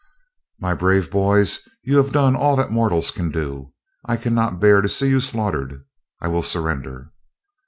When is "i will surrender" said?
6.19-7.11